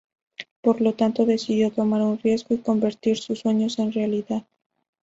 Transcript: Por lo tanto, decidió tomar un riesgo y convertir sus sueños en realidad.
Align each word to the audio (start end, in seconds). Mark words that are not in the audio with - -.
Por 0.61 0.81
lo 0.81 0.93
tanto, 0.95 1.27
decidió 1.27 1.69
tomar 1.71 2.01
un 2.01 2.17
riesgo 2.17 2.55
y 2.55 2.61
convertir 2.61 3.19
sus 3.19 3.41
sueños 3.41 3.77
en 3.77 3.91
realidad. 3.93 4.43